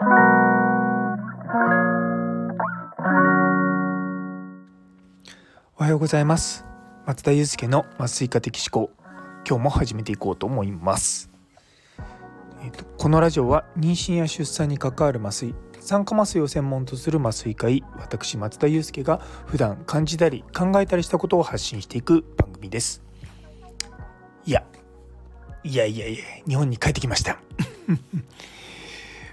[5.82, 6.64] はようございます。
[7.04, 8.92] 松田祐介の麻酔科的思考。
[9.44, 11.32] 今日も始めていこうと思います。
[12.62, 23.02] えーと、このラジオは妊娠や出産に関わる麻酔酸化麻酔を専門とする麻酔科医私松田祐介が普段感じたり考えたりしたことを発信していく番組です。
[24.46, 24.62] いや
[25.64, 27.40] いやいやいや日本に帰ってきました。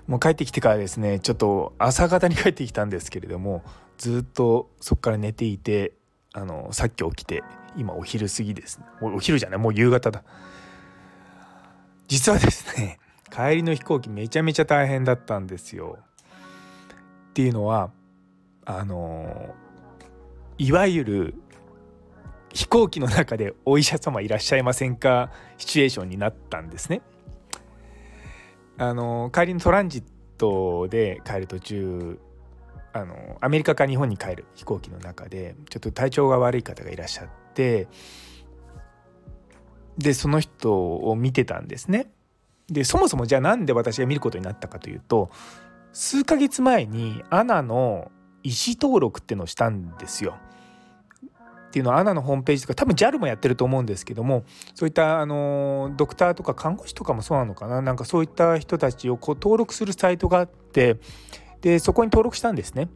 [0.07, 3.63] もう帰ってきてからですねちょっと朝方に帰ってきたんですけれども
[3.97, 5.93] ずっとそこから寝ていて
[6.33, 7.43] あのさっき起きて
[7.77, 10.23] 今お昼過ぎですねお昼じゃないもう夕方だ
[12.07, 12.99] 実はですね
[13.31, 15.97] 帰りの飛行機めちゃめちゃ大変だったんですよ。
[17.31, 17.91] っていうのは
[18.63, 19.53] あの
[20.57, 21.35] いわゆる
[22.53, 27.01] 飛行機の中でお医者様いらっしゃいませんかシチュエーションになったんですね。
[28.77, 30.03] あの帰りのトランジッ
[30.37, 32.19] トで帰る途中
[32.93, 37.87] あのアメリカか日本に帰る飛行機の中でちょっと体調が悪い方がいらっしゃって
[39.97, 42.11] でその人を見てたんですね。
[42.67, 45.29] でそもそもじゃあなんで私が見ることになったかというと
[45.93, 48.11] 数ヶ月前にアナの
[48.43, 50.35] 医師登録ってのをしたんですよ。
[51.75, 54.45] っていうのはアナのホームページとか多分 JAL もやってると思うんですけども
[54.75, 57.81] そういったあのドクターとか看護師とかもそうなのかな？
[57.81, 60.95] なんかそういった人たちをこう登録するサイトがあって
[61.59, 62.87] でそこに登録したんですね。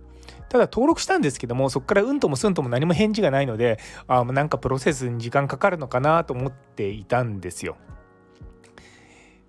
[0.47, 7.75] ただ登録したんですけどもそこからうんともすんとも何も返事がないのであなんかプロセスに時間かかるのかなと思っていたんですよ。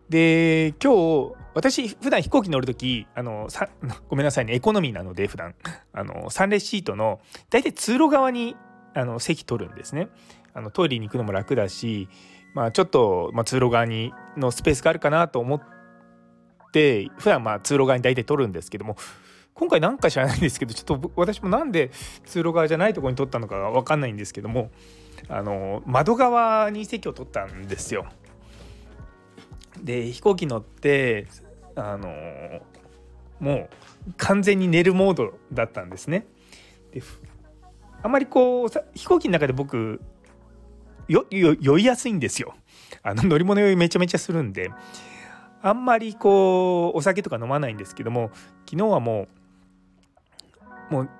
[0.08, 3.68] で今日私普段飛行機乗る時あのさ
[4.08, 5.54] ごめんなさいねエコノミーなので普段
[5.92, 8.56] あの3列シートの大体通路側に
[8.94, 10.08] あの席取るんですね
[10.54, 12.08] あのトイレに行くのも楽だし、
[12.54, 15.60] まあ、ちょっと、まあ、通路側にのスペースがあるかなと思っ
[16.72, 18.96] て普段まあ通路側に大体取るんですけども
[19.54, 21.90] 今回何か知らないんですけどちょっと私もなんで
[22.24, 24.70] 通路側じゃないとこに取ったのか分かんないんですけども
[25.28, 28.06] あの窓側に席を取ったんですよ。
[29.82, 31.26] で飛行機乗って
[31.74, 32.08] あの
[33.38, 33.68] もう
[34.16, 36.26] 完全に寝るモードだったんですね。
[36.92, 37.02] で
[38.02, 40.00] あまりこう飛行機の中で僕
[41.08, 42.54] 酔いやすいんですよ。
[43.02, 44.70] あの乗り物酔いめちゃめちゃするんで
[45.62, 48.30] あんまりこうお酒とか飲まないんですけども
[48.66, 49.28] 昨日はも
[50.90, 51.10] うもう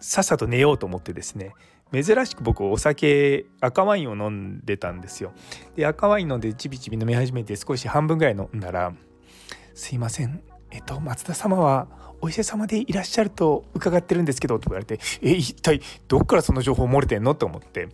[0.00, 1.54] さっさと寝ようと思ってですね
[1.92, 5.32] 珍しく僕お酒赤ワインを飲んでたんですよ
[5.74, 8.92] で赤ワイン飲んでちびちび飲み始めて少し半分ぐらい飲んだら
[9.74, 11.88] 「すいませんえっと松田様は
[12.20, 17.88] お医者様でいらっしゃると伺ってるんですけど」と言われて「え一体どっからその情報漏れてんの?」と思って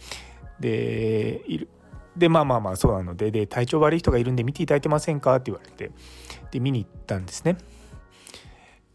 [0.61, 1.69] でいる
[2.17, 5.35] でまあまあまあそうなのでで体調悪い人がいるんで見ていただいてませんか？
[5.35, 5.91] って言われて
[6.53, 7.57] で見に行ったんですね。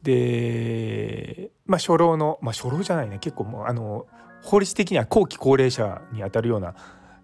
[0.01, 4.07] でまあ初老のまあ初老じゃないね結構もうあの
[4.41, 6.73] 法律的には後期高齢者にあたるような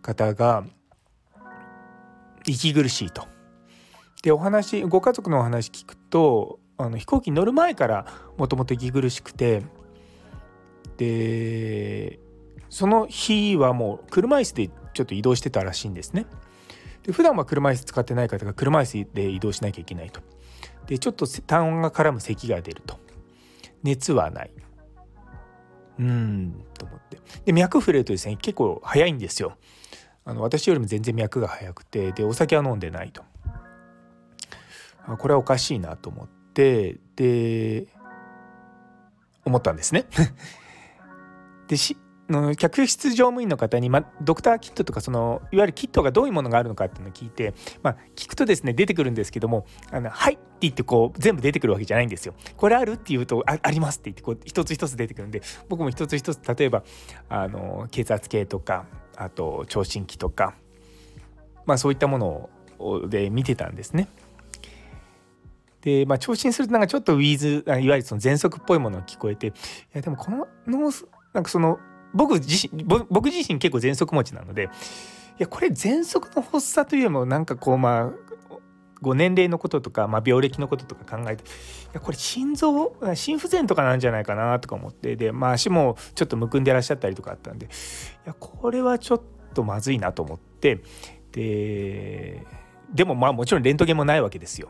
[0.02, 0.66] 方が
[2.46, 3.26] 息苦しいと。
[4.22, 8.06] でお話ご家族のお話聞くとあの飛行機に乗る前から
[8.38, 9.64] もともと息苦しくて
[10.98, 12.20] で
[12.70, 16.26] その日はもう車椅子でちょっと移動してたらしいんですね。
[17.04, 20.22] で普段は車椅子使ってない方が車椅子で移動しなきゃいけないと。
[20.88, 23.00] でちょっと単音が絡む咳が出ると。
[23.84, 24.52] 熱はない。
[26.00, 29.58] うんと思ってで脈触れるとですね結構早いんですよ
[30.26, 33.24] あの私よりも全然脈が速くてでお酒は飲んでないと
[35.08, 37.88] あこれはおかしいなと思っててで
[39.44, 40.06] 思ったんですね
[41.68, 41.98] でし
[42.30, 52.34] の客室乗務員の方に、ま、ドクターキットとかそのいわゆるキットがどういうものがあるのかっていうのを聞いて、まあ、聞くとですね出てくるんですけども「あのはい」って言ってこう全部出てくるわけじゃないんですよ。
[52.58, 56.84] これあるって言うと「ああります」って言ってこう一つ一つ出てくるんで僕も一つ一つ例えば
[57.30, 58.86] あの血圧計とか
[59.18, 60.56] あと聴診器とか、
[61.66, 62.50] まあ、そういったもの
[62.80, 64.08] をで見てたんですね。
[65.86, 69.52] で、まあ、聴診するとなんかちょっとウィーズいわゆるその喘息っぽいものが聞こえてい
[69.94, 71.80] やでもこのノースなんかその
[72.14, 74.68] 僕自身僕自身結構喘息持ちなのでい
[75.38, 78.26] やこれ喘息の発作というよりもなんかこうまあ
[79.02, 81.48] ご年齢のこととか、まあ、病歴のこととか考えてい
[81.94, 87.70] やこれ心臓心不全とかなんじゃないかなとか思ってで、まあ、足もちょっとむくんでらっしゃったりとかあったんでい
[88.26, 89.22] やこれはちょっ
[89.54, 90.82] とまずいなと思って
[91.32, 92.44] で
[92.94, 94.70] でもまあもちろんレントゲンもないわけですよ。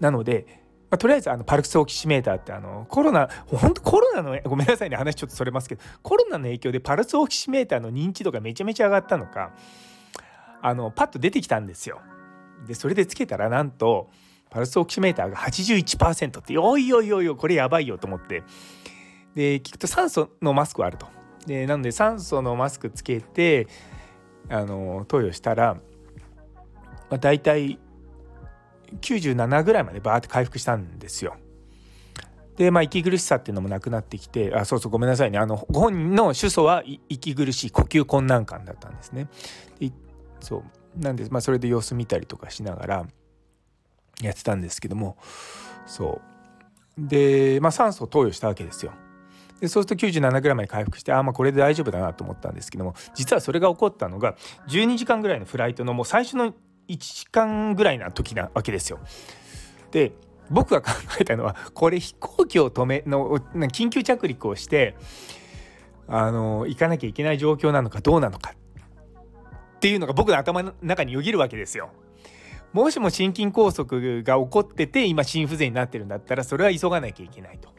[0.00, 9.52] なのでまあ、とりあえずあのパルスオキシメーターってあのコロナ本当コロナのごめんなさいね話ちょっとそれますけどコロナの影響でパルスオキシメーターの認知度がめちゃめちゃ上がったのか
[10.62, 12.00] あのパッと出てきたんですよ。
[12.66, 14.10] でそれでつけたらなんと
[14.48, 18.42] パルスオキシメーターが81%っておいおいおいおいこれやばいよと思って
[19.34, 21.06] で聞くと酸素のマスクあると。
[21.46, 23.66] でなので酸素のマスクつけて
[24.48, 27.78] あの投与したら、まあ、大体
[29.00, 31.36] 97ぐらいまでバーって回復したんですよ。
[32.56, 39.28] でまあ息苦しさっていうのもなくなってきてあそうそうごめんなさいねあのご本人の主訴は息苦しい呼吸困難感だったんですね。
[39.78, 39.92] で
[40.40, 40.62] そう
[40.98, 43.06] なんで、まあ、それで様子見たりとかしながら
[44.22, 45.18] やってたんですけども
[45.86, 46.20] そ
[46.98, 48.92] うで、まあ、酸素を投与したわけですよ。
[49.60, 54.36] でそうすると97ぐらいまで回復してあまあこれで大丈夫だなと思ったんですけども実はそれが起こったのが
[54.68, 56.54] 12時間ぐらいのフライトのもう最初の
[56.88, 58.98] 1時間ぐらいな時なわけですよ。
[59.90, 60.12] で
[60.50, 60.90] 僕が考
[61.20, 63.38] えたのはこれ飛行機を止めの
[63.68, 64.94] 緊急着陸をして
[66.08, 68.52] あの行かなきゃいけない状況なのかどうなのか
[69.76, 71.90] っていうのが僕の頭の中によぎるわけですよ。
[72.72, 77.70] もしも心筋梗塞が起こってて今心不全になってるんだったらそれは急がなきゃいけないと。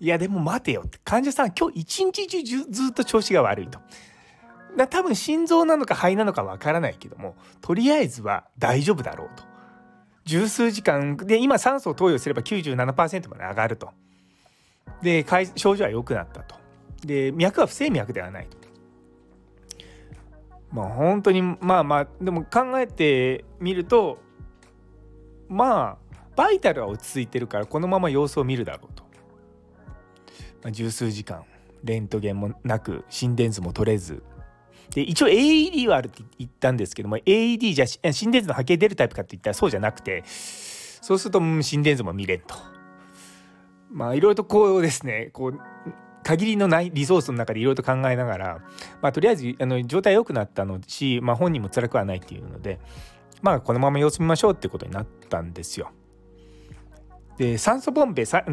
[0.00, 3.78] いやでも待てよって患者さん今日一日中ずっと調子が悪いと。
[4.76, 9.44] だ多分心臓なのか肺なのかわからないけどもとりあえずは大丈夫だろうと。
[10.24, 13.90] 十数時間で今酸素を投与すれば97%まで上がると。
[15.02, 15.26] で
[15.56, 16.56] 症状は良くなったと。
[17.04, 18.56] で脈は不整脈ではないと。
[20.70, 24.18] まあ本当にまあまあでも考えてみると
[25.48, 29.02] まあバイタルは落ち着いてるからこのまま様子を見るだろうと。
[30.62, 31.44] まあ、十数時間
[31.82, 34.22] レントゲンもなく心電図も取れず
[34.94, 42.54] で一応 AED はあるって言ったんですけども AED じゃ心電図の波形出るタイプかって言ったらそうじゃなくてそうすると心電図も見れんと。
[43.90, 45.60] まあいろいろとこうですねこう
[46.22, 48.60] 限りのないリソースの中でいろいろと考えながら、
[49.00, 52.78] まあ、とりあえずあの状態良くなったのし、まあ、本人も辛くはないっていうので、
[53.42, 55.90] まあ、このまま様子見ましょうってことになったんですよ。
[57.38, 58.44] で酸素ボンベさ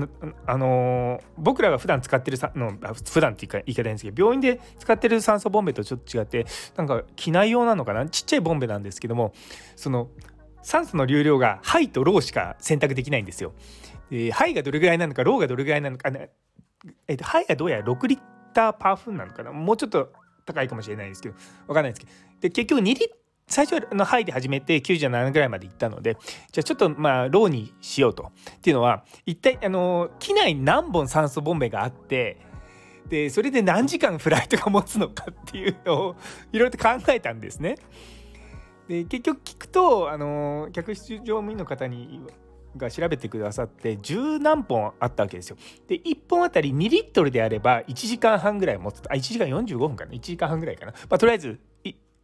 [0.45, 6.45] あの僕らが普段使ってるさの普段って言い方ないんですけど病院で使ってる酸素ボンベとちょっと違って
[6.77, 8.07] なんか機内用なのかな？
[8.07, 9.33] ちっちゃいボンベなんですけども
[9.75, 10.09] その
[10.61, 13.53] 酸素の流量がハイとローしか選択できないんですよ。
[14.09, 16.31] でハイがどれぐらいなのかローがどれぐらいなのか、ね、
[17.07, 18.19] えっと、ハイがどうやら6リッ
[18.53, 19.51] ターパー分なのかな？
[19.51, 20.11] もうちょっと
[20.45, 21.35] 高いかもしれないですけど
[21.67, 22.11] 分かんないですけど。
[22.39, 22.97] で結局2リッ
[23.49, 26.17] 最初のハイで始めて97ぐらいまで行ったので
[26.51, 32.37] じゃあちょっとまあローにしようとっていうのは一体あの機内に何本酸素ボンベがあって
[33.09, 36.15] でそれで何時間フライトが持つのかっていうのを
[36.53, 37.75] いろいろと考えたんですね。
[38.87, 42.21] で結局聞くとあの客室乗務員の方に
[42.77, 45.57] が調べてくださって十何本あったわけですよ。
[45.87, 51.59] で1本あたり2リットルであれば1時間半ぐらい持つあ1時間45分かな1時間半ぐらいかな、まあ、とりあえず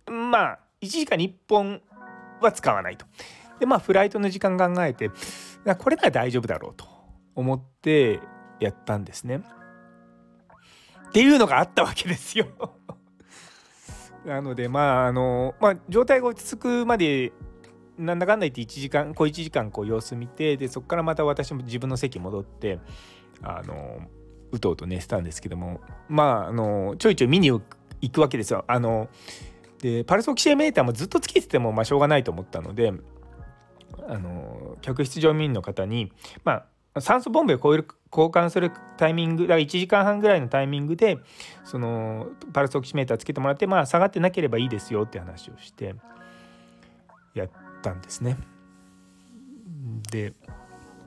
[0.07, 1.81] まあ1時間に1本
[2.41, 3.05] は使わないと。
[3.59, 5.09] でまあフライトの時間考えて
[5.77, 6.85] これなら大丈夫だろうと
[7.35, 8.19] 思って
[8.59, 9.41] やったんですね。
[11.07, 12.47] っていうのがあったわけですよ
[14.25, 17.31] なのでまああのまあ状態が落ち着くまで
[17.97, 22.79] なんだかんだ言って1時間こう1時間こう様子見てでそこからまた私も自分の席戻って
[23.41, 24.01] あの
[24.51, 25.79] うとうと寝てたんですけども
[26.09, 27.61] まああのちょいちょい見に行
[28.11, 28.65] くわけですよ。
[28.67, 29.07] あの
[29.85, 32.91] でパルスオキシエメーターもずっとつけててもまあしょうがないと思ったので
[34.07, 36.11] あの客室乗務員の方に、
[36.43, 36.65] ま
[36.95, 41.19] あ、酸素ボンベを超える交換するタイミングだから1時間半ぐらいのタイミングで
[41.63, 45.93] そのパルスオキシメーターつけてもらって、まあ、下がってなければいいですよって話をして
[47.35, 47.49] やっ
[47.83, 48.37] たんですね。
[50.09, 50.33] で、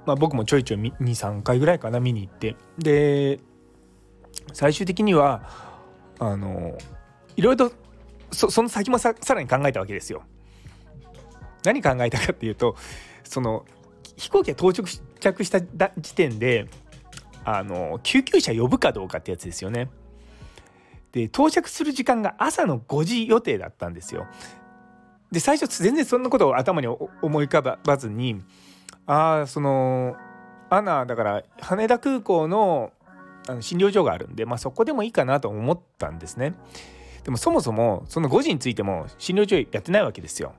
[0.06, 3.40] まあ、僕もちょいちょい23回ぐらいかな見に行ってで
[4.52, 5.42] 最終的には
[6.20, 6.78] あの
[7.37, 7.88] いろいろと
[8.30, 10.23] そその先もささらに考えたわけですよ。
[11.64, 12.76] 何考えたかっていうと
[13.25, 13.64] その
[14.16, 16.66] 飛行機が到着した時点で
[17.44, 19.88] あの救急車呼ぶかどうかってやつですよね。
[21.12, 24.26] で到着する時間が朝の5時予定だったんですよ。
[25.32, 27.08] で最初全然そんなことを頭に思
[27.42, 28.42] い浮かばずに
[29.06, 30.16] ああその
[30.70, 32.92] アナだから羽田空港の
[33.49, 36.54] あの診療所があるんで、まあ、そこでもいいかなと思ったんですね。
[37.28, 40.54] でもそもそもその5時についても診療所やってないわけですよ。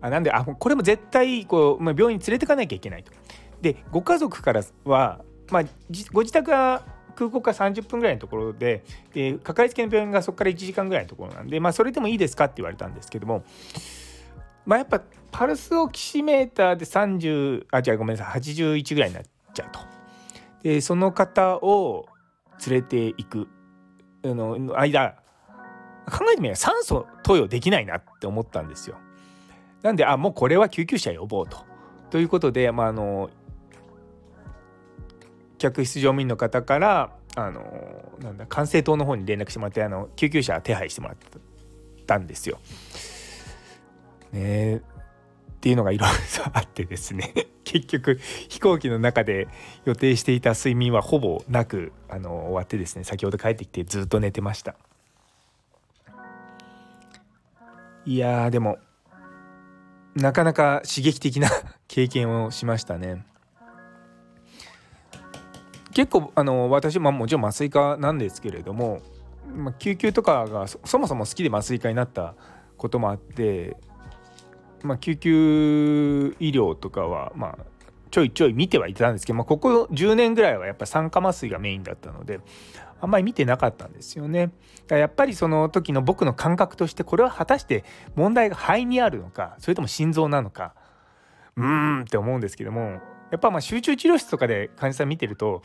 [0.00, 3.10] あなんであこれも絶対こう、まあ、病院に連れてかなきゃいけないと。
[3.60, 5.62] でご家族からは、まあ、
[6.12, 13.42] ご自宅が空港から30分ぐらいのところででかかりつけの病院がそこから1時間ぐらいのところなんで、まあ、それでもいいですかって言われたんですけども、
[14.64, 15.02] まあ、やっぱ
[15.32, 19.80] パルスオキシメーターで30あじゃあごめんなさい81ぐらいになっちゃうと。
[20.62, 22.06] でその方を
[22.64, 23.48] 連れていく
[24.24, 25.23] あの間
[26.10, 28.96] 考えてみれば酸素投与できないなって思ったんですよ。
[29.82, 31.58] なんであもうこれは救急車呼ぼうと。
[32.10, 33.30] ということで、まあ、あの
[35.58, 41.16] 客室乗務員の方からあのなんだ管制塔の方に連絡してもらってあの救急車手配してもらっ
[42.06, 42.58] たんですよ。
[44.32, 44.80] ねっ
[45.60, 46.14] ていうのがいろいろ
[46.52, 47.32] あってですね
[47.64, 49.48] 結局飛行機の中で
[49.86, 54.76] 予定していた睡眠はほぼなくあの終わってですね先ほど帰ってきてずっと寝てました
[58.06, 58.78] いやでも
[60.14, 61.48] なかなか刺激的な
[61.88, 63.26] 経験をしましたね。
[65.92, 69.00] 結構あの私ももちろん麻酔科なんですけれども、
[69.54, 72.34] まあ、救急とかがそもそも好きで麻酔科になった
[72.76, 73.76] こともあって
[74.84, 77.58] まあ、救急医療とかは、まあ、
[78.14, 82.38] ちょいちょい見てはいたんですけど、まあ、ここ10年ぐらいはやっぱ酸化麻酔がメインだったので
[83.00, 84.46] あんまり見てなかったんですよね。
[84.46, 84.54] だか
[84.90, 87.82] らやっぱりその時の僕の感覚としてこれは果たして
[88.14, 90.76] 問題が肺にあるのかそれとも心臓なのか
[91.56, 93.00] うーんって思うんですけども
[93.32, 95.62] やっぱま集中治療室とかで患者さん見てると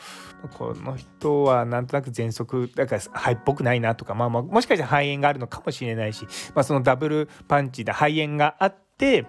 [0.58, 6.25] この人はなんとなく喘息だから肺っぽくないなとか、まあ、まあもしかしたら肺炎があるのかもしれないし、
[6.56, 9.27] まあ、そのダブルパンチで肺炎があって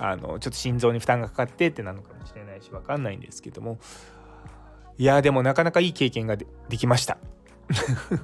[0.00, 3.78] あのちょっと心臓に負担がかかってってなるのかもしれないし分かんないんですけども
[4.98, 7.16] いやでもなかなかいい経験ができました。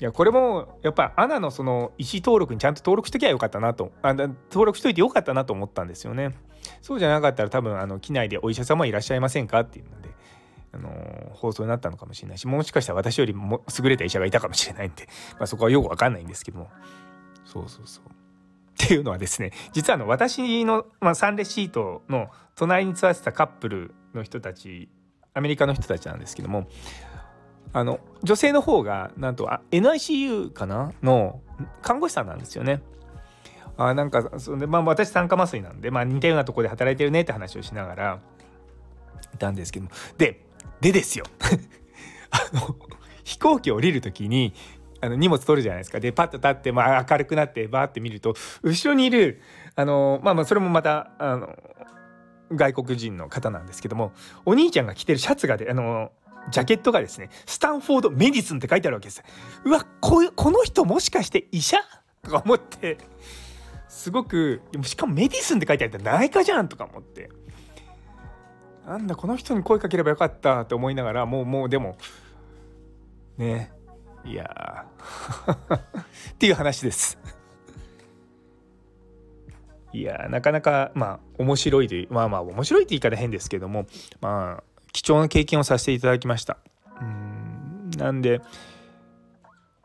[0.00, 6.34] いやこれもやっぱアナのその意思登録にちゃんと登録しときゃよかったなとあ登録しといてよかったなと思ったんですよね。
[6.82, 10.10] そうじゃなかったら多分あの機内でお医者様いらっしゃいませんかっていうので、
[10.72, 10.90] あの
[11.32, 15.08] 放送になったのかもしれないしもしかしたら私よりも優れた医者がいたかもしれないんで、
[15.38, 16.70] まあ、そこはよくわかんないんですけども
[17.44, 18.23] そうそうそう。
[18.82, 24.88] っていうのはですね実はあの私の、まあ、サンレシートの隣に座ってたカップルの人たち
[25.32, 26.68] アメリカの人たちなんですけども
[27.72, 31.40] あの女性の方がなんとあ NICU かなの
[31.82, 32.82] 看護師さんなんですよね。
[33.76, 38.20] あなんかそで、まあ、私酸化麻酔なんで、まあ、似たようなとこで働いてるねって話をしながら
[39.34, 40.44] いたんですけどもで
[40.80, 41.24] でですよ
[42.30, 42.76] あの
[43.24, 44.54] 飛行機降りる時に
[45.04, 46.00] あの荷物取るじゃないですか。
[46.00, 49.40] でパッと立って、まあ、明るくなってバーって見ると後ろにいる
[49.76, 51.56] あのまあまあそれもまたあの
[52.52, 54.12] 外国人の方なんですけども
[54.44, 56.12] お兄ちゃんが着てるシャツがであの
[56.50, 59.22] ジャケットがですね、スタンフォードメディスンって書いてあるわけです。
[59.64, 61.78] うわ、こ、この人もしかして医者？
[62.22, 62.98] とか思って、
[63.88, 66.68] すごく、しかもメディスンって書いてあるって内科じゃん？
[66.68, 67.30] とか思って、
[68.86, 71.96] なんだ、この人に声かければよかったって思いながら、もう、もう、でも、
[73.38, 73.72] ね、
[74.24, 74.86] いや
[76.32, 77.18] っていう話です。
[79.92, 83.86] いやなかなかまあ面白いというまあまあ面白いって言い方変ですけども
[84.20, 86.58] まあ貴重な経験をさせていただきました。
[87.00, 88.40] うんなんで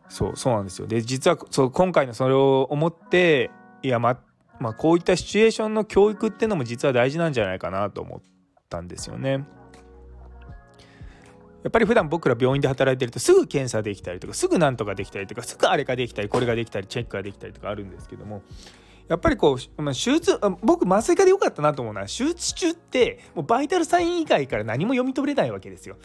[0.08, 0.88] そうそうなんですよ。
[0.88, 3.51] で実はそう今回のそれを思って
[3.84, 4.19] いやま
[4.60, 8.22] まあこういったシチュエーションの教育ってのも実は大事なんじゃないかなと思っ
[8.67, 9.46] たんですよね。
[11.63, 18.41] やっぱり普段僕ら病院で働いてるとすぐ検査できたりとかすぐなんとかできたりとかすぐあれができたりこれができたりチェックができたりとかあるんですけども
[19.09, 25.97] やっぱりこう、ま、手術僕麻酔科でよかったなと思うのは手術中ってもうバイタルサイン以外から何も読み取れないわけですよ。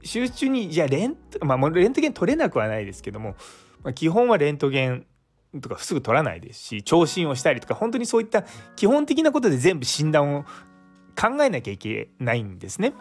[0.00, 3.34] 手術中にじゃあレン,、まあ、レントゲン取れなくはないですけども、
[3.82, 5.06] まあ、基本はレントゲン
[5.60, 8.44] とかすぐ取らないですし聴診をしたりとか本当にそういった
[8.76, 10.44] 基本的なことで全部診断を
[11.20, 12.92] 考えなきゃいけないんですね。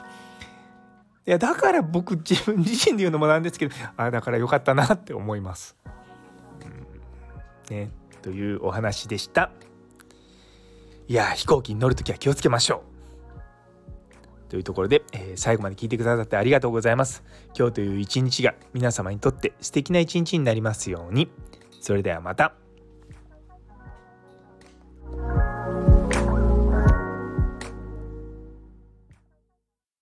[1.27, 5.75] いやだから僕自分自身で言うのもなんですけどあだから良かったなって思います。
[7.69, 7.91] うん、ね、
[8.21, 9.51] というお話でした。
[11.09, 12.81] いや飛行機に乗る時は気をつけましょ
[14.47, 14.49] う。
[14.49, 17.25] というところで、えー、最後まで聞いてくださってありがとうございます。
[17.53, 21.29] 今日という一日が皆様にとって素敵な一日になりますように。
[21.81, 22.53] それではまた。